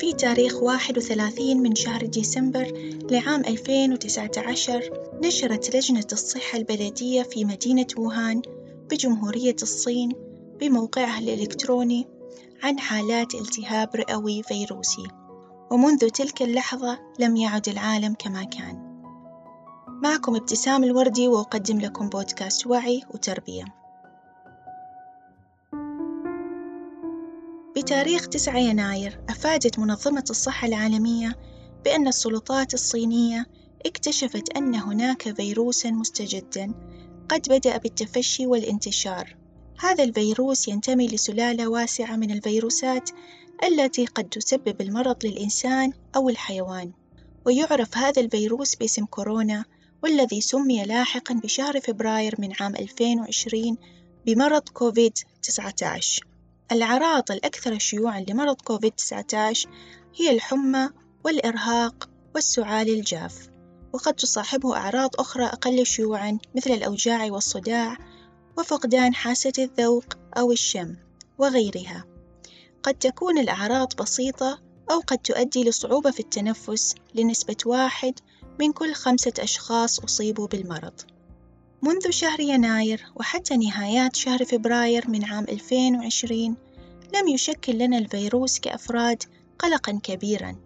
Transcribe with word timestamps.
في 0.00 0.12
تاريخ 0.12 0.62
31 0.62 1.56
من 1.56 1.74
شهر 1.74 2.06
ديسمبر 2.06 2.72
لعام 3.10 3.40
2019 3.40 4.90
نشرت 5.24 5.76
لجنة 5.76 6.06
الصحة 6.12 6.58
البلدية 6.58 7.22
في 7.22 7.44
مدينة 7.44 7.86
ووهان 7.96 8.42
بجمهورية 8.90 9.56
الصين 9.62 10.12
بموقعها 10.60 11.18
الإلكتروني 11.18 12.08
عن 12.62 12.78
حالات 12.78 13.34
التهاب 13.34 13.96
رئوي 13.96 14.42
فيروسي. 14.42 15.06
ومنذ 15.70 16.08
تلك 16.08 16.42
اللحظة 16.42 16.98
لم 17.18 17.36
يعد 17.36 17.68
العالم 17.68 18.14
كما 18.18 18.44
كان. 18.44 19.02
معكم 20.02 20.36
ابتسام 20.36 20.84
الوردي 20.84 21.28
وأقدم 21.28 21.80
لكم 21.80 22.08
بودكاست 22.08 22.66
وعي 22.66 23.02
وتربية. 23.14 23.79
بتاريخ 27.76 28.26
9 28.26 28.58
يناير 28.58 29.20
أفادت 29.28 29.78
منظمة 29.78 30.24
الصحة 30.30 30.66
العالمية 30.66 31.36
بأن 31.84 32.08
السلطات 32.08 32.74
الصينية 32.74 33.46
اكتشفت 33.86 34.56
أن 34.56 34.74
هناك 34.74 35.32
فيروسًا 35.36 35.90
مستجدًا 35.90 36.74
قد 37.28 37.42
بدأ 37.48 37.76
بالتفشي 37.76 38.46
والانتشار. 38.46 39.36
هذا 39.78 40.04
الفيروس 40.04 40.68
ينتمي 40.68 41.06
لسلالة 41.06 41.68
واسعة 41.68 42.16
من 42.16 42.30
الفيروسات 42.30 43.10
التي 43.64 44.06
قد 44.06 44.28
تسبب 44.28 44.80
المرض 44.80 45.16
للإنسان 45.26 45.92
أو 46.16 46.28
الحيوان. 46.28 46.92
ويعرف 47.46 47.96
هذا 47.96 48.22
الفيروس 48.22 48.76
باسم 48.76 49.04
كورونا 49.04 49.64
والذي 50.02 50.40
سمي 50.40 50.84
لاحقًا 50.84 51.34
بشهر 51.34 51.80
فبراير 51.80 52.34
من 52.38 52.52
عام 52.60 52.76
2020 52.76 53.76
بمرض 54.26 54.68
كوفيد 54.68 55.12
19. 55.42 56.29
الأعراض 56.72 57.32
الأكثر 57.32 57.78
شيوعًا 57.78 58.24
لمرض 58.28 58.56
كوفيد 58.56 58.92
19 58.92 59.68
هي 60.16 60.30
الحمى 60.30 60.88
والإرهاق 61.24 62.08
والسعال 62.34 62.88
الجاف. 62.88 63.48
وقد 63.92 64.14
تصاحبه 64.14 64.76
أعراض 64.76 65.10
أخرى 65.18 65.44
أقل 65.44 65.86
شيوعًا 65.86 66.38
مثل 66.56 66.70
الأوجاع 66.70 67.24
والصداع 67.24 67.96
وفقدان 68.58 69.14
حاسة 69.14 69.52
الذوق 69.58 70.04
أو 70.38 70.52
الشم 70.52 70.96
وغيرها. 71.38 72.04
قد 72.82 72.94
تكون 72.94 73.38
الأعراض 73.38 73.96
بسيطة 73.96 74.58
أو 74.90 75.00
قد 75.00 75.18
تؤدي 75.18 75.64
لصعوبة 75.64 76.10
في 76.10 76.20
التنفس 76.20 76.94
لنسبة 77.14 77.56
واحد 77.66 78.14
من 78.60 78.72
كل 78.72 78.94
خمسة 78.94 79.32
أشخاص 79.38 80.00
أصيبوا 80.00 80.46
بالمرض. 80.46 81.00
منذ 81.82 82.10
شهر 82.10 82.40
يناير 82.40 83.06
وحتى 83.16 83.56
نهايات 83.56 84.16
شهر 84.16 84.44
فبراير 84.44 85.10
من 85.10 85.24
عام 85.24 85.44
2020 85.48 86.56
لم 87.14 87.28
يشكل 87.28 87.78
لنا 87.78 87.98
الفيروس 87.98 88.58
كأفراد 88.58 89.22
قلقًا 89.58 90.00
كبيرًا. 90.02 90.56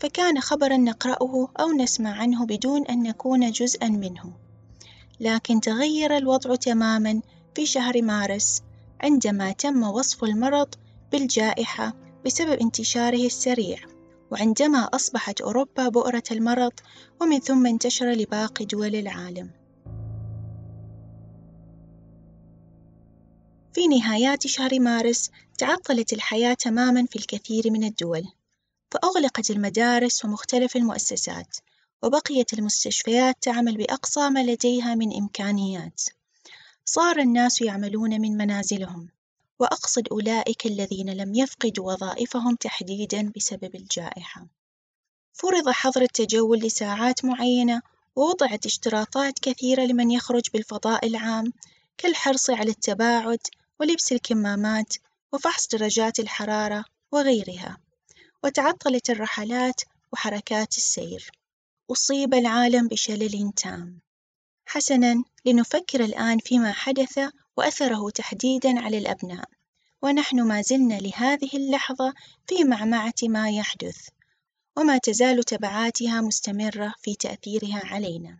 فكان 0.00 0.40
خبرًا 0.40 0.76
نقرأه 0.76 1.48
أو 1.60 1.72
نسمع 1.72 2.10
عنه 2.10 2.46
بدون 2.46 2.86
أن 2.86 3.02
نكون 3.02 3.50
جزءًا 3.50 3.88
منه، 3.88 4.32
لكن 5.20 5.60
تغير 5.60 6.16
الوضع 6.16 6.54
تمامًا 6.54 7.20
في 7.54 7.66
شهر 7.66 8.02
مارس 8.02 8.62
عندما 9.00 9.52
تم 9.52 9.82
وصف 9.82 10.24
المرض 10.24 10.68
بالجائحة 11.12 11.94
بسبب 12.26 12.60
انتشاره 12.60 13.26
السريع، 13.26 13.78
وعندما 14.30 14.78
أصبحت 14.78 15.40
أوروبا 15.40 15.88
بؤرة 15.88 16.22
المرض 16.30 16.72
ومن 17.20 17.40
ثم 17.40 17.66
انتشر 17.66 18.10
لباقي 18.10 18.64
دول 18.64 18.94
العالم. 18.94 19.59
في 23.74 23.88
نهايات 23.88 24.46
شهر 24.46 24.80
مارس 24.80 25.30
تعطلت 25.58 26.12
الحياة 26.12 26.54
تمامًا 26.54 27.06
في 27.06 27.16
الكثير 27.16 27.70
من 27.70 27.84
الدول. 27.84 28.28
فأغلقت 28.90 29.50
المدارس 29.50 30.24
ومختلف 30.24 30.76
المؤسسات 30.76 31.56
وبقيت 32.02 32.52
المستشفيات 32.52 33.36
تعمل 33.40 33.76
بأقصى 33.76 34.30
ما 34.30 34.42
لديها 34.44 34.94
من 34.94 35.16
إمكانيات 35.16 36.02
صار 36.84 37.18
الناس 37.18 37.62
يعملون 37.62 38.20
من 38.20 38.36
منازلهم 38.36 39.08
وأقصد 39.58 40.08
أولئك 40.08 40.66
الذين 40.66 41.10
لم 41.10 41.34
يفقدوا 41.34 41.92
وظائفهم 41.92 42.56
تحديدًا 42.56 43.32
بسبب 43.36 43.74
الجائحة 43.74 44.46
فرض 45.32 45.68
حظر 45.68 46.02
التجول 46.02 46.58
لساعات 46.58 47.24
معينة 47.24 47.82
ووضعت 48.16 48.66
اشتراطات 48.66 49.38
كثيرة 49.38 49.82
لمن 49.82 50.10
يخرج 50.10 50.42
بالفضاء 50.52 51.06
العام 51.06 51.52
كالحرص 51.98 52.50
على 52.50 52.70
التباعد 52.70 53.40
ولبس 53.80 54.12
الكمامات 54.12 54.94
وفحص 55.32 55.68
درجات 55.68 56.20
الحرارة 56.20 56.84
وغيرها 57.12 57.78
وتعطلت 58.44 59.10
الرحلات 59.10 59.80
وحركات 60.12 60.76
السير. 60.76 61.30
أصيب 61.90 62.34
العالم 62.34 62.88
بشلل 62.88 63.52
تام. 63.56 64.00
حسنًا 64.66 65.24
لنفكر 65.44 66.04
الآن 66.04 66.38
فيما 66.38 66.72
حدث 66.72 67.18
وأثره 67.56 68.10
تحديدًا 68.10 68.80
على 68.80 68.98
الأبناء. 68.98 69.48
ونحن 70.02 70.40
ما 70.42 70.62
زلنا 70.62 70.94
لهذه 70.94 71.50
اللحظة 71.54 72.14
في 72.46 72.64
معمعة 72.64 73.14
ما 73.22 73.50
يحدث 73.50 74.08
وما 74.76 74.98
تزال 74.98 75.44
تبعاتها 75.44 76.20
مستمرة 76.20 76.94
في 77.02 77.14
تأثيرها 77.14 77.80
علينا. 77.84 78.38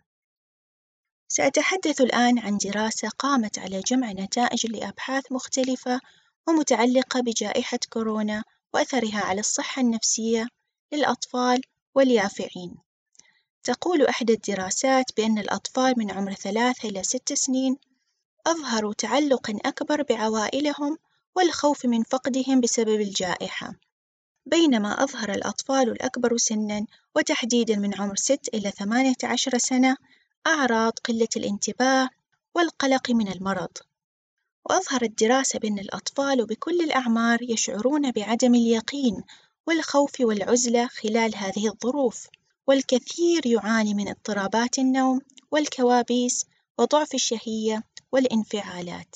سأتحدث 1.33 2.01
الآن 2.01 2.39
عن 2.39 2.57
دراسة 2.57 3.09
قامت 3.09 3.59
على 3.59 3.81
جمع 3.87 4.11
نتائج 4.11 4.67
لأبحاث 4.71 5.31
مختلفة 5.31 6.01
ومتعلقة 6.47 7.21
بجائحة 7.21 7.79
كورونا 7.89 8.43
وأثرها 8.73 9.19
على 9.19 9.39
الصحة 9.39 9.81
النفسية 9.81 10.47
للأطفال 10.91 11.61
واليافعين. 11.95 12.75
تقول 13.63 14.05
إحدى 14.05 14.33
الدراسات 14.33 15.05
بأن 15.17 15.37
الأطفال 15.37 15.93
من 15.97 16.11
عمر 16.11 16.33
ثلاثة 16.33 16.89
إلى 16.89 17.03
ست 17.03 17.33
سنين 17.33 17.77
أظهروا 18.47 18.93
تعلقًا 18.93 19.59
أكبر 19.65 20.03
بعوائلهم 20.03 20.97
والخوف 21.35 21.85
من 21.85 22.03
فقدهم 22.03 22.61
بسبب 22.61 23.01
الجائحة، 23.01 23.73
بينما 24.45 25.03
أظهر 25.03 25.31
الأطفال 25.31 25.89
الأكبر 25.89 26.37
سنًا 26.37 26.85
وتحديدًا 27.15 27.75
من 27.75 28.01
عمر 28.01 28.15
ست 28.15 28.49
إلى 28.53 28.71
ثمانية 28.71 29.15
عشر 29.23 29.57
سنة 29.57 29.97
أعراض 30.47 30.93
قلة 31.03 31.27
الانتباه 31.35 32.09
والقلق 32.55 33.11
من 33.11 33.31
المرض. 33.31 33.69
وأظهرت 34.65 35.23
دراسة 35.23 35.59
بأن 35.59 35.79
الأطفال 35.79 36.45
بكل 36.45 36.81
الأعمار 36.81 37.39
يشعرون 37.41 38.11
بعدم 38.11 38.55
اليقين 38.55 39.23
والخوف 39.67 40.21
والعزلة 40.21 40.87
خلال 40.87 41.35
هذه 41.35 41.67
الظروف، 41.67 42.27
والكثير 42.67 43.45
يعاني 43.45 43.93
من 43.93 44.07
اضطرابات 44.07 44.79
النوم 44.79 45.21
والكوابيس 45.51 46.45
وضعف 46.77 47.13
الشهية 47.13 47.83
والانفعالات. 48.11 49.15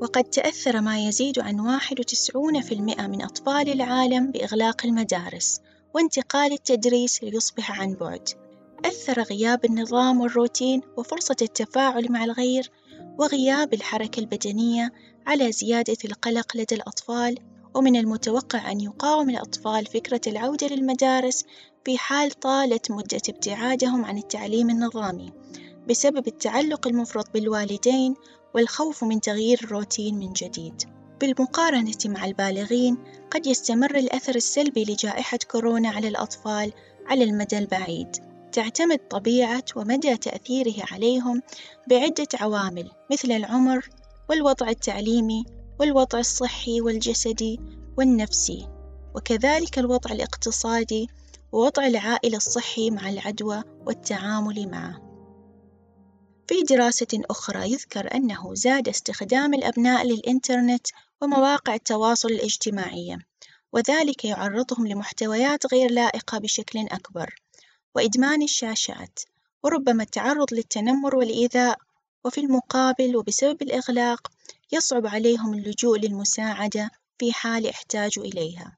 وقد 0.00 0.24
تأثر 0.24 0.80
ما 0.80 0.98
يزيد 1.08 1.38
عن 1.38 1.60
واحد 1.60 2.00
وتسعون 2.00 2.60
في 2.60 2.74
المئة 2.74 3.06
من 3.06 3.22
أطفال 3.22 3.72
العالم 3.72 4.30
بإغلاق 4.30 4.86
المدارس 4.86 5.60
وانتقال 5.96 6.52
التدريس 6.52 7.22
ليصبح 7.22 7.80
عن 7.80 7.94
بعد. 7.94 8.28
أثر 8.84 9.22
غياب 9.22 9.64
النظام 9.64 10.20
والروتين 10.20 10.80
وفرصة 10.96 11.36
التفاعل 11.42 12.12
مع 12.12 12.24
الغير 12.24 12.70
وغياب 13.18 13.74
الحركة 13.74 14.20
البدنية 14.20 14.92
على 15.26 15.52
زيادة 15.52 15.96
القلق 16.04 16.56
لدى 16.56 16.74
الأطفال 16.74 17.38
ومن 17.74 17.96
المتوقع 17.96 18.70
أن 18.70 18.80
يقاوم 18.80 19.30
الأطفال 19.30 19.86
فكرة 19.86 20.20
العودة 20.26 20.66
للمدارس 20.66 21.44
في 21.84 21.98
حال 21.98 22.30
طالت 22.30 22.90
مدة 22.90 23.22
ابتعادهم 23.28 24.04
عن 24.04 24.18
التعليم 24.18 24.70
النظامي 24.70 25.32
بسبب 25.88 26.26
التعلق 26.26 26.86
المفرط 26.86 27.30
بالوالدين 27.30 28.14
والخوف 28.54 29.04
من 29.04 29.20
تغيير 29.20 29.60
الروتين 29.64 30.18
من 30.18 30.32
جديد. 30.32 30.95
بالمقارنة 31.20 31.98
مع 32.04 32.24
البالغين 32.24 32.98
قد 33.30 33.46
يستمر 33.46 33.96
الأثر 33.96 34.34
السلبي 34.34 34.84
لجائحة 34.84 35.38
كورونا 35.50 35.88
على 35.88 36.08
الأطفال 36.08 36.72
على 37.06 37.24
المدى 37.24 37.58
البعيد 37.58 38.16
تعتمد 38.52 38.98
طبيعة 38.98 39.64
ومدى 39.76 40.16
تأثيره 40.16 40.84
عليهم 40.92 41.42
بعدة 41.88 42.28
عوامل 42.34 42.90
مثل 43.12 43.32
العمر 43.32 43.88
والوضع 44.30 44.68
التعليمي 44.68 45.44
والوضع 45.80 46.18
الصحي 46.18 46.80
والجسدي 46.80 47.60
والنفسي 47.98 48.68
وكذلك 49.14 49.78
الوضع 49.78 50.12
الاقتصادي 50.12 51.08
ووضع 51.52 51.86
العائلة 51.86 52.36
الصحي 52.36 52.90
مع 52.90 53.08
العدوى 53.08 53.62
والتعامل 53.86 54.70
معه. 54.70 55.06
في 56.48 56.62
دراسة 56.62 57.06
أخرى 57.30 57.72
يذكر 57.72 58.14
أنه 58.14 58.54
زاد 58.54 58.88
استخدام 58.88 59.54
الأبناء 59.54 60.06
للإنترنت 60.06 60.86
ومواقع 61.22 61.74
التواصل 61.74 62.28
الاجتماعي 62.28 63.18
وذلك 63.72 64.24
يعرضهم 64.24 64.86
لمحتويات 64.86 65.66
غير 65.66 65.90
لائقة 65.90 66.38
بشكل 66.38 66.78
أكبر 66.78 67.34
وإدمان 67.94 68.42
الشاشات 68.42 69.20
وربما 69.62 70.02
التعرض 70.02 70.54
للتنمر 70.54 71.16
والإيذاء 71.16 71.78
وفي 72.24 72.40
المقابل 72.40 73.16
وبسبب 73.16 73.62
الإغلاق 73.62 74.28
يصعب 74.72 75.06
عليهم 75.06 75.54
اللجوء 75.54 75.98
للمساعدة 75.98 76.90
في 77.18 77.32
حال 77.32 77.66
احتاجوا 77.66 78.24
إليها. 78.24 78.76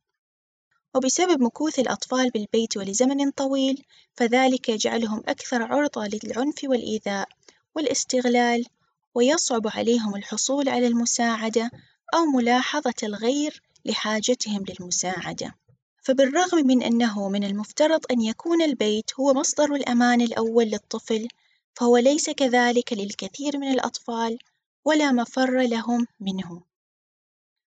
وبسبب 0.94 1.43
مكوث 1.43 1.79
الأطفال 1.79 2.31
بالبيت 2.31 2.76
ولزمن 2.76 3.31
طويل 3.31 3.85
فذلك 4.14 4.69
يجعلهم 4.69 5.23
أكثر 5.26 5.62
عرضة 5.62 6.06
للعنف 6.06 6.64
والإيذاء 6.64 7.29
والاستغلال 7.75 8.67
ويصعب 9.14 9.67
عليهم 9.67 10.17
الحصول 10.17 10.69
على 10.69 10.87
المساعدة 10.87 11.70
أو 12.15 12.25
ملاحظة 12.25 12.95
الغير 13.03 13.63
لحاجتهم 13.85 14.65
للمساعدة. 14.69 15.55
فبالرغم 16.03 16.67
من 16.67 16.83
أنه 16.83 17.29
من 17.29 17.45
المفترض 17.45 18.01
أن 18.11 18.21
يكون 18.21 18.63
البيت 18.63 19.11
هو 19.21 19.35
مصدر 19.35 19.75
الأمان 19.75 20.21
الأول 20.21 20.65
للطفل 20.65 21.29
فهو 21.75 21.97
ليس 21.97 22.31
كذلك 22.31 22.93
للكثير 22.93 23.59
من 23.59 23.71
الأطفال 23.71 24.39
ولا 24.85 25.13
مفر 25.13 25.61
لهم 25.61 26.07
منه. 26.21 26.63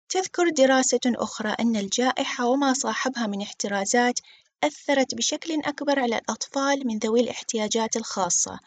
تذكر 0.09 0.49
دراسة 0.49 0.99
أخرى 1.05 1.55
أن 1.59 1.75
الجائحة 1.75 2.45
وما 2.45 2.73
صاحبها 2.73 3.27
من 3.27 3.41
احترازات 3.41 4.19
أثرت 4.63 5.15
بشكل 5.15 5.53
أكبر 5.65 5.99
على 5.99 6.17
الأطفال 6.17 6.87
من 6.87 6.97
ذوي 6.97 7.19
الاحتياجات 7.19 7.95
الخاصة 7.95 8.59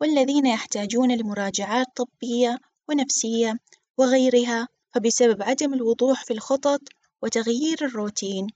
والذين 0.00 0.46
يحتاجون 0.46 1.16
لمراجعات 1.16 1.86
طبية 1.96 2.58
ونفسية 2.88 3.58
وغيرها 3.98 4.68
فبسبب 4.94 5.42
عدم 5.42 5.74
الوضوح 5.74 6.24
في 6.24 6.32
الخطط 6.32 6.80
وتغيير 7.22 7.84
الروتين 7.84 8.46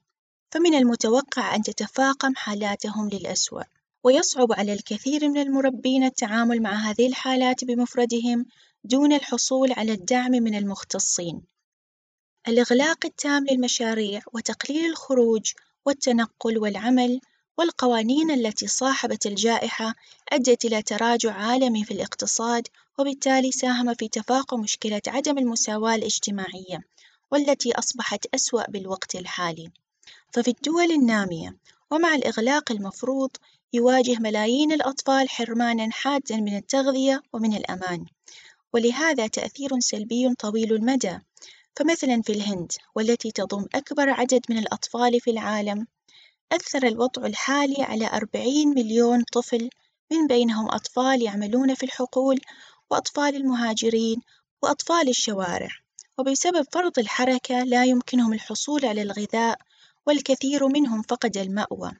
فمن 0.50 0.75
المتوقع 0.75 1.55
أن 1.55 1.62
تتفاقم 1.62 2.34
حالاتهم 2.34 3.08
للأسوأ 3.08 3.62
ويصعب 4.05 4.52
على 4.52 4.73
الكثير 4.73 5.29
من 5.29 5.38
المربين 5.38 6.05
التعامل 6.05 6.62
مع 6.62 6.73
هذه 6.73 7.06
الحالات 7.06 7.64
بمفردهم 7.64 8.46
دون 8.84 9.12
الحصول 9.12 9.73
على 9.73 9.93
الدعم 9.93 10.31
من 10.31 10.55
المختصين. 10.55 11.43
الإغلاق 12.49 13.06
التام 13.06 13.44
للمشاريع 13.50 14.23
وتقليل 14.32 14.90
الخروج 14.90 15.52
والتنقل 15.87 16.58
والعمل 16.58 17.20
والقوانين 17.58 18.31
التي 18.31 18.66
صاحبت 18.66 19.26
الجائحة 19.26 19.94
أدت 20.32 20.64
إلى 20.64 20.82
تراجع 20.82 21.32
عالمي 21.32 21.84
في 21.84 21.94
الاقتصاد 21.94 22.69
وبالتالي 22.99 23.52
ساهم 23.52 23.94
في 23.94 24.08
تفاقم 24.08 24.60
مشكلة 24.60 25.02
عدم 25.06 25.38
المساواة 25.38 25.94
الاجتماعية 25.94 26.81
والتي 27.31 27.72
أصبحت 27.72 28.26
أسوأ 28.34 28.70
بالوقت 28.70 29.14
الحالي. 29.14 29.70
ففي 30.32 30.49
الدول 30.49 30.90
النامية 30.93 31.56
ومع 31.90 32.14
الإغلاق 32.14 32.72
المفروض 32.72 33.31
يواجه 33.72 34.19
ملايين 34.19 34.72
الأطفال 34.72 35.28
حرمانًا 35.28 35.88
حادًا 35.93 36.37
من 36.37 36.56
التغذية 36.56 37.22
ومن 37.32 37.56
الأمان 37.56 38.04
ولهذا 38.72 39.26
تأثير 39.26 39.81
سلبي 39.81 40.34
طويل 40.34 40.72
المدى. 40.72 41.19
فمثلًا 41.76 42.22
في 42.22 42.32
الهند 42.32 42.72
والتي 42.94 43.31
تضم 43.31 43.66
أكبر 43.75 44.10
عدد 44.10 44.40
من 44.50 44.58
الأطفال 44.58 45.20
في 45.20 45.31
العالم 45.31 45.87
أثر 46.52 46.87
الوضع 46.87 47.26
الحالي 47.26 47.82
على 47.82 48.06
أربعين 48.06 48.69
مليون 48.69 49.22
طفل 49.22 49.70
من 50.12 50.26
بينهم 50.26 50.70
أطفال 50.70 51.22
يعملون 51.22 51.75
في 51.75 51.82
الحقول 51.82 52.40
وأطفال 52.90 53.37
المهاجرين 53.37 54.20
وأطفال 54.62 55.08
الشوارع. 55.08 55.69
وبسبب 56.19 56.66
فرض 56.72 56.99
الحركة 56.99 57.62
لا 57.62 57.84
يمكنهم 57.84 58.32
الحصول 58.32 58.84
على 58.84 59.02
الغذاء 59.02 59.58
والكثير 60.06 60.69
منهم 60.69 61.02
فقد 61.02 61.37
المأوى. 61.37 61.93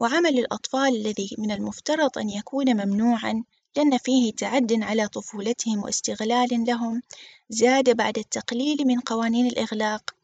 وعمل 0.00 0.38
الأطفال 0.38 0.96
الذي 0.96 1.30
من 1.38 1.50
المفترض 1.50 2.18
أن 2.18 2.30
يكون 2.30 2.86
ممنوعًا 2.86 3.44
لأن 3.76 3.98
فيه 3.98 4.32
تعد 4.32 4.82
على 4.82 5.08
طفولتهم 5.08 5.82
واستغلال 5.82 6.64
لهم 6.66 7.02
زاد 7.48 7.96
بعد 7.96 8.18
التقليل 8.18 8.78
من 8.86 9.00
قوانين 9.00 9.46
الإغلاق. 9.46 10.14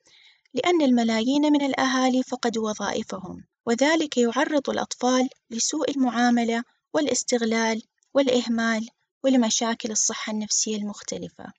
لأن 0.57 0.83
الملايين 0.83 1.53
من 1.53 1.63
الأهالي 1.63 2.23
فقدوا 2.23 2.71
وظائفهم 2.71 3.45
وذلك 3.67 4.19
يعرض 4.19 4.71
الأطفال 4.71 5.29
لسوء 5.51 5.91
المعاملة 5.91 6.63
والاستغلال 6.95 7.83
والإهمال 8.15 8.89
ولمشاكل 9.25 9.91
الصحة 9.91 10.33
النفسية 10.33 10.77
المختلفة. 10.77 11.53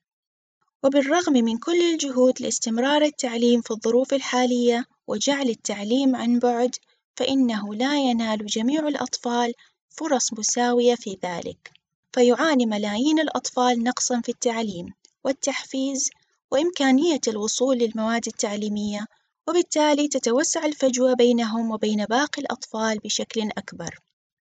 وبالرغم 0.84 1.34
من 1.34 1.58
كل 1.58 1.82
الجهود 1.82 2.42
لاستمرار 2.42 3.02
التعليم 3.02 3.62
في 3.62 3.72
الظروف 3.72 4.14
الحالية 4.14 4.86
وجعل 5.08 5.50
التعليم 5.50 6.16
عن 6.16 6.40
بعد 6.40 6.76
فإنه 7.16 7.76
لا 7.76 7.98
ينال 7.98 8.46
جميع 8.46 8.88
الأطفال 8.88 9.54
فرص 9.90 10.34
مساوية 10.34 10.96
في 10.96 11.18
ذلك. 11.26 11.72
فيعاني 12.14 12.66
ملايين 12.66 13.20
الأطفال 13.20 13.84
نقصًا 13.84 14.22
في 14.22 14.30
التعليم 14.30 14.94
والتحفيز 15.24 16.10
وإمكانية 16.52 17.22
الوصول 17.28 17.78
للمواد 17.78 18.28
التعليمية 18.28 19.06
وبالتالي 19.48 20.08
تتوسع 20.08 20.66
الفجوة 20.66 21.14
بينهم 21.14 21.72
وبين 21.72 22.06
باقي 22.06 22.42
الأطفال 22.42 23.00
بشكل 23.00 23.50
أكبر. 23.58 24.00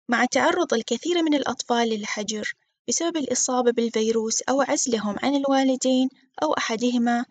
مع 0.09 0.25
تعرض 0.25 0.73
الكثير 0.73 1.23
من 1.23 1.33
الأطفال 1.33 1.89
للحجر 1.89 2.53
بسبب 2.87 3.17
الإصابة 3.17 3.71
بالفيروس 3.71 4.41
أو 4.41 4.61
عزلهم 4.61 5.15
عن 5.23 5.35
الوالدين 5.35 6.09
أو 6.43 6.53
أحدهما 6.53 7.25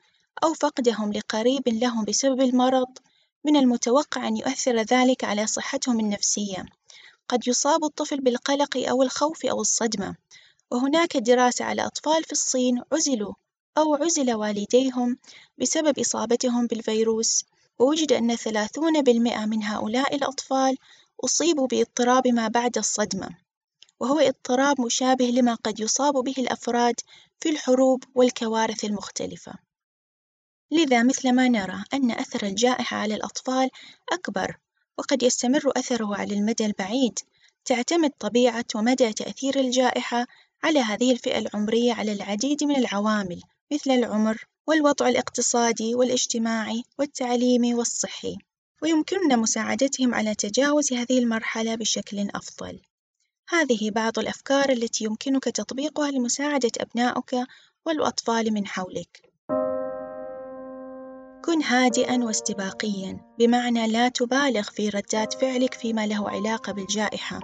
أو 0.45 0.55
فقدهم 0.55 1.13
لقريب 1.13 1.69
لهم 1.69 2.05
بسبب 2.05 2.41
المرض 2.41 2.99
من 3.45 3.57
المتوقع 3.57 4.29
أن 4.29 4.37
يؤثر 4.37 4.77
ذلك 4.77 5.25
على 5.25 5.47
صحتهم 5.47 6.01
النفسية. 6.01 6.67
قد 7.29 7.49
يصاب 7.49 7.85
الطفل 7.85 8.21
بالقلق 8.21 8.77
أو 8.77 9.03
الخوف 9.03 9.47
أو 9.47 9.61
الصدمة 9.61 10.17
وهناك 10.71 11.17
دراسة 11.17 11.65
على 11.65 11.87
أطفال 11.87 12.25
في 12.25 12.33
الصين 12.33 12.83
عزلوا 12.93 13.35
أو 13.79 13.95
عزل 13.95 14.33
والديهم 14.35 15.19
بسبب 15.59 15.99
إصابتهم 15.99 16.67
بالفيروس 16.67 17.45
ووجد 17.79 18.13
أن 18.13 18.37
ثلاثون 18.37 19.03
بالمئة 19.03 19.47
من 19.47 19.63
هؤلاء 19.63 20.17
الأطفال 20.17 20.77
أصيبوا 21.25 21.67
باضطراب 21.67 22.29
ما 22.29 22.49
بعد 22.49 22.79
الصدمة 22.79 23.29
وهو 24.01 24.19
اضطراب 24.19 24.81
مشابه 24.81 25.25
لما 25.25 25.55
قد 25.55 25.81
يصاب 25.81 26.15
به 26.15 26.35
الأفراد 26.39 26.95
في 27.41 27.51
الحروب 27.51 28.05
والكوارث 28.15 28.85
المختلفة. 28.85 29.55
لذا 30.71 31.03
مثل 31.03 31.33
ما 31.33 31.49
نرى 31.49 31.85
أن 31.95 32.11
أثر 32.11 32.47
الجائحة 32.47 32.97
على 32.97 33.15
الأطفال 33.15 33.71
أكبر 34.13 34.57
وقد 34.99 35.23
يستمر 35.23 35.73
أثره 35.77 36.17
على 36.17 36.35
المدى 36.35 36.67
البعيد 36.67 37.19
تعتمد 37.65 38.11
طبيعة 38.11 38.65
ومدى 38.75 39.13
تأثير 39.13 39.61
الجائحة 39.61 40.27
على 40.63 40.81
هذه 40.81 41.13
الفئة 41.13 41.39
العمرية 41.39 41.93
على 41.93 42.13
العديد 42.13 42.65
من 42.65 42.77
العوامل 42.77 43.43
مثل 43.73 43.91
العمر 43.91 44.45
والوضع 44.67 45.09
الاقتصادي 45.09 45.95
والاجتماعي 45.95 46.83
والتعليمي 46.99 47.75
والصحي 47.75 48.37
ويمكننا 48.83 49.37
مساعدتهم 49.37 50.15
على 50.15 50.35
تجاوز 50.35 50.93
هذه 50.93 51.19
المرحلة 51.19 51.75
بشكل 51.75 52.29
أفضل. 52.35 52.81
هذه 53.49 53.91
بعض 53.91 54.19
الأفكار 54.19 54.71
التي 54.71 55.05
يمكنك 55.05 55.45
تطبيقها 55.45 56.11
لمساعدة 56.11 56.71
أبنائك 56.81 57.47
والأطفال 57.87 58.53
من 58.55 58.67
حولك. 58.67 59.31
كن 61.45 61.63
هادئًا 61.63 62.25
واستباقيًا 62.25 63.35
بمعنى 63.39 63.87
لا 63.87 64.09
تبالغ 64.09 64.63
في 64.63 64.89
ردات 64.89 65.35
فعلك 65.35 65.75
فيما 65.75 66.07
له 66.07 66.31
علاقة 66.31 66.73
بالجائحة 66.73 67.41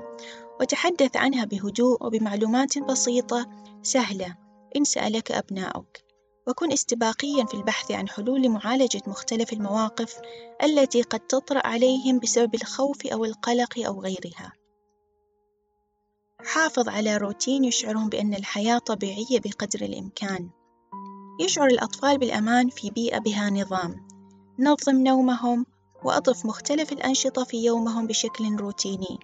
وتحدث 0.60 1.16
عنها 1.16 1.44
بهدوء 1.44 2.06
وبمعلومات 2.06 2.78
بسيطة 2.78 3.46
سهلة 3.82 4.36
إن 4.76 4.84
سألك 4.84 5.32
أبناؤك 5.32 6.09
وكن 6.48 6.72
استباقيًا 6.72 7.44
في 7.44 7.54
البحث 7.54 7.90
عن 7.90 8.08
حلول 8.08 8.42
لمعالجة 8.42 9.02
مختلف 9.06 9.52
المواقف 9.52 10.20
التي 10.62 11.02
قد 11.02 11.20
تطرأ 11.20 11.66
عليهم 11.66 12.18
بسبب 12.18 12.54
الخوف 12.54 13.06
أو 13.06 13.24
القلق 13.24 13.86
أو 13.86 14.00
غيرها. 14.00 14.52
حافظ 16.44 16.88
على 16.88 17.16
روتين 17.16 17.64
يشعرهم 17.64 18.08
بأن 18.08 18.34
الحياة 18.34 18.78
طبيعية 18.78 19.40
بقدر 19.44 19.80
الإمكان. 19.82 20.50
يشعر 21.40 21.66
الأطفال 21.66 22.18
بالأمان 22.18 22.68
في 22.68 22.90
بيئة 22.90 23.18
بها 23.18 23.50
نظام. 23.50 24.08
نظم 24.58 25.04
نومهم 25.04 25.66
وأضف 26.04 26.46
مختلف 26.46 26.92
الأنشطة 26.92 27.44
في 27.44 27.64
يومهم 27.64 28.06
بشكل 28.06 28.56
روتيني. 28.56 29.18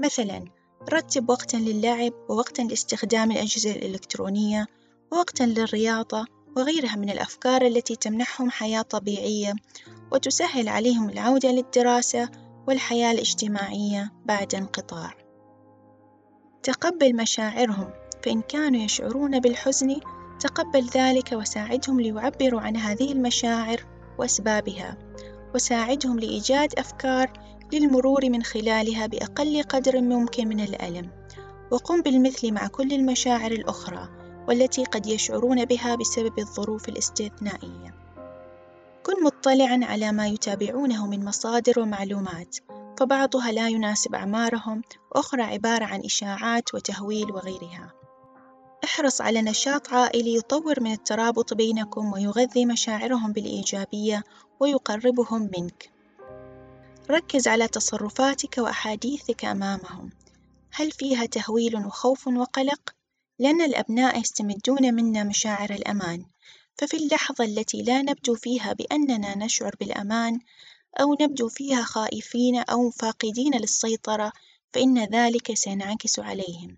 مثلاً 0.00 0.44
رتب 0.92 1.30
وقتًا 1.30 1.56
للعب 1.56 2.12
ووقتًا 2.28 2.62
لاستخدام 2.62 3.30
الأجهزة 3.30 3.70
الإلكترونية 3.70 4.66
ووقتًا 5.12 5.46
للرياضة 5.46 6.26
وغيرها 6.56 6.96
من 6.96 7.10
الأفكار 7.10 7.62
التي 7.62 7.96
تمنحهم 7.96 8.50
حياة 8.50 8.82
طبيعية 8.82 9.54
وتسهل 10.12 10.68
عليهم 10.68 11.10
العودة 11.10 11.50
للدراسة 11.50 12.28
والحياة 12.68 13.12
الاجتماعية 13.12 14.12
بعد 14.24 14.54
انقطاع. 14.54 15.14
تقبل 16.62 17.16
مشاعرهم 17.16 17.90
فإن 18.24 18.42
كانوا 18.42 18.80
يشعرون 18.80 19.40
بالحزن 19.40 20.00
تقبل 20.40 20.84
ذلك 20.94 21.32
وساعدهم 21.32 22.00
ليعبروا 22.00 22.60
عن 22.60 22.76
هذه 22.76 23.12
المشاعر 23.12 23.84
وأسبابها 24.18 24.96
وساعدهم 25.54 26.18
لإيجاد 26.18 26.78
أفكار 26.78 27.32
للمرور 27.72 28.30
من 28.30 28.42
خلالها 28.42 29.06
بأقل 29.06 29.62
قدر 29.62 30.00
ممكن 30.00 30.48
من 30.48 30.60
الألم 30.60 31.10
وقم 31.70 32.02
بالمثل 32.02 32.52
مع 32.52 32.66
كل 32.66 32.92
المشاعر 32.92 33.52
الأخرى 33.52 34.15
والتي 34.48 34.84
قد 34.84 35.06
يشعرون 35.06 35.64
بها 35.64 35.94
بسبب 35.94 36.38
الظروف 36.38 36.88
الاستثنائية 36.88 38.06
كن 39.06 39.24
مطلعًا 39.24 39.80
على 39.84 40.12
ما 40.12 40.26
يتابعونه 40.26 41.06
من 41.06 41.24
مصادر 41.24 41.80
ومعلومات، 41.80 42.56
فبعضها 42.98 43.52
لا 43.52 43.68
يناسب 43.68 44.14
أعمارهم، 44.14 44.82
وأخرى 45.10 45.42
عبارة 45.42 45.84
عن 45.84 46.00
إشاعات 46.04 46.74
وتهويل 46.74 47.32
وغيرها. 47.32 47.92
احرص 48.84 49.20
على 49.20 49.42
نشاط 49.42 49.92
عائلي 49.92 50.36
يطور 50.36 50.80
من 50.80 50.92
الترابط 50.92 51.54
بينكم 51.54 52.12
ويغذي 52.12 52.66
مشاعرهم 52.66 53.32
بالإيجابية 53.32 54.24
ويقربهم 54.60 55.50
منك. 55.58 55.90
ركز 57.10 57.48
على 57.48 57.68
تصرفاتك 57.68 58.58
وأحاديثك 58.58 59.44
أمامهم، 59.44 60.10
هل 60.72 60.90
فيها 60.90 61.26
تهويل 61.26 61.76
وخوف 61.76 62.26
وقلق؟ 62.26 62.95
لأن 63.38 63.60
الأبناء 63.60 64.20
يستمدون 64.20 64.94
منا 64.94 65.24
مشاعر 65.24 65.70
الأمان، 65.70 66.24
ففي 66.78 66.96
اللحظة 66.96 67.44
التي 67.44 67.82
لا 67.82 68.02
نبدو 68.02 68.34
فيها 68.34 68.72
بأننا 68.72 69.38
نشعر 69.38 69.76
بالأمان 69.80 70.40
أو 71.00 71.16
نبدو 71.20 71.48
فيها 71.48 71.82
خائفين 71.82 72.56
أو 72.56 72.90
فاقدين 72.90 73.54
للسيطرة 73.54 74.32
فإن 74.72 75.04
ذلك 75.04 75.54
سينعكس 75.54 76.18
عليهم. 76.18 76.76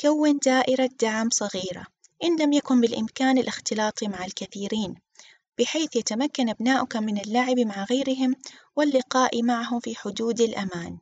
كون 0.00 0.38
دائرة 0.38 0.90
دعم 1.00 1.30
صغيرة 1.30 1.86
إن 2.24 2.40
لم 2.40 2.52
يكن 2.52 2.80
بالإمكان 2.80 3.38
الاختلاط 3.38 4.04
مع 4.04 4.24
الكثيرين 4.24 4.94
بحيث 5.58 5.96
يتمكن 5.96 6.48
أبناؤك 6.48 6.96
من 6.96 7.18
اللعب 7.18 7.58
مع 7.58 7.84
غيرهم 7.84 8.36
واللقاء 8.76 9.42
معهم 9.42 9.80
في 9.80 9.96
حدود 9.96 10.40
الأمان 10.40 10.98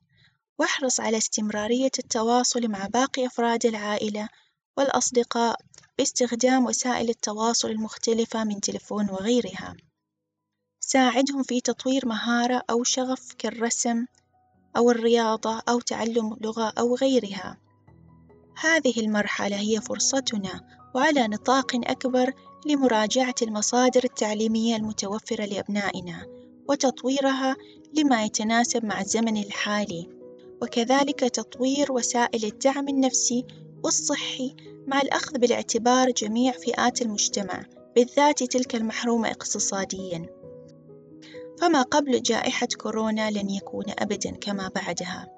واحرص 0.59 1.01
على 1.01 1.17
استمرارية 1.17 1.91
التواصل 1.99 2.69
مع 2.69 2.87
باقي 2.87 3.27
أفراد 3.27 3.67
العائلة 3.67 4.29
والأصدقاء 4.77 5.61
باستخدام 5.99 6.67
وسائل 6.67 7.09
التواصل 7.09 7.71
المختلفة 7.71 8.45
من 8.45 8.61
تلفون 8.61 9.11
وغيرها. 9.11 9.77
ساعدهم 10.81 11.43
في 11.43 11.61
تطوير 11.61 12.09
مهارة 12.09 12.63
أو 12.71 12.85
شغف 12.85 13.33
كالرسم 13.39 14.07
أو 14.77 14.91
الرياضة 14.91 15.63
أو 15.69 15.81
تعلم 15.81 16.37
لغة 16.41 16.73
أو 16.79 16.95
غيرها. 16.95 17.57
هذه 18.61 19.01
المرحلة 19.01 19.57
هي 19.57 19.81
فرصتنا 19.81 20.61
وعلى 20.95 21.29
نطاق 21.29 21.73
أكبر 21.75 22.33
لمراجعة 22.67 23.35
المصادر 23.43 24.05
التعليمية 24.05 24.77
المتوفرة 24.77 25.45
لأبنائنا 25.45 26.27
وتطويرها 26.69 27.57
لما 27.95 28.25
يتناسب 28.25 28.85
مع 28.85 29.01
الزمن 29.01 29.37
الحالي. 29.37 30.14
وكذلك 30.65 31.21
تطوير 31.21 31.93
وسائل 31.93 32.45
الدعم 32.45 32.89
النفسي 32.89 33.47
والصحي 33.85 34.57
مع 34.87 35.01
الأخذ 35.01 35.39
بالاعتبار 35.39 36.11
جميع 36.11 36.53
فئات 36.53 37.03
المجتمع 37.03 37.65
بالذات 37.97 38.43
تلك 38.43 38.75
المحرومة 38.75 39.31
اقتصاديًا. 39.31 40.27
فما 41.61 41.83
قبل 41.83 42.23
جائحة 42.23 42.69
كورونا 42.81 43.31
لن 43.31 43.51
يكون 43.51 43.85
أبدًا 43.99 44.31
كما 44.31 44.71
بعدها. 44.75 45.29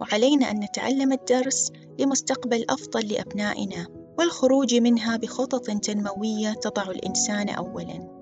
وعلينا 0.00 0.50
أن 0.50 0.60
نتعلم 0.60 1.12
الدرس 1.12 1.72
لمستقبل 1.98 2.64
أفضل 2.70 3.08
لأبنائنا 3.08 3.86
والخروج 4.18 4.74
منها 4.74 5.16
بخطط 5.16 5.70
تنموية 5.70 6.52
تضع 6.52 6.82
الإنسان 6.82 7.48
أولًا. 7.48 8.17